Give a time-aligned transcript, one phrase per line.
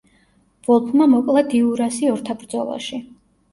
[0.69, 3.03] ვოლფმა მოკლა დიურასი ორთაბრძოლაში.